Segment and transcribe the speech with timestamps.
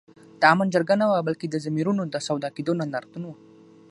[0.39, 3.35] د آمن جرګه نه وه بلکي د ضمیرونو د سودا کېدو نندارتون وو